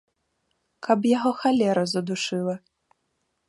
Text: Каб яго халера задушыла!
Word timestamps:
Каб 0.87 0.99
яго 1.17 1.31
халера 1.41 1.83
задушыла! 1.93 2.55